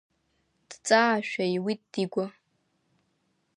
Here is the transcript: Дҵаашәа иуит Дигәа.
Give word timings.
Дҵаашәа 0.69 1.45
иуит 1.55 1.81
Дигәа. 1.91 2.25